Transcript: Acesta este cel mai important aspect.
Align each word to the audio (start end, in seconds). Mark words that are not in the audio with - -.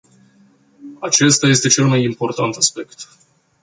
Acesta 0.99 1.47
este 1.47 1.67
cel 1.67 1.85
mai 1.87 2.01
important 2.03 2.55
aspect. 2.55 3.07